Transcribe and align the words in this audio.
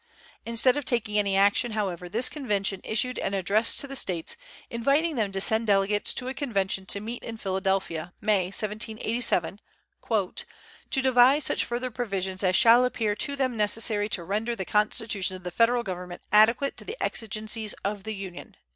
Instead 0.47 0.77
of 0.77 0.83
taking 0.83 1.19
any 1.19 1.37
action, 1.37 1.73
however, 1.73 2.09
this 2.09 2.27
convention 2.27 2.81
issued 2.83 3.19
an 3.19 3.35
address 3.35 3.75
to 3.75 3.85
the 3.85 3.95
States 3.95 4.35
inviting 4.67 5.15
them 5.15 5.31
to 5.31 5.39
send 5.39 5.67
delegates 5.67 6.11
to 6.11 6.27
a 6.27 6.33
convention 6.33 6.87
to 6.87 6.99
meet 6.99 7.21
in 7.21 7.37
Philadelphia 7.37 8.11
May, 8.19 8.45
1787, 8.45 9.61
"to 10.09 11.01
devise 11.03 11.45
such 11.45 11.63
further 11.63 11.91
provisions 11.91 12.43
as 12.43 12.55
shall 12.55 12.83
appear 12.83 13.15
to 13.17 13.35
them 13.35 13.55
necessary 13.55 14.09
to 14.09 14.23
render 14.23 14.55
the 14.55 14.65
constitution 14.65 15.35
of 15.35 15.43
the 15.43 15.51
Federal 15.51 15.83
Government 15.83 16.23
adequate 16.31 16.77
to 16.77 16.83
the 16.83 16.97
exigencies 16.99 17.73
of 17.85 18.03
the 18.03 18.15
Union." 18.15 18.57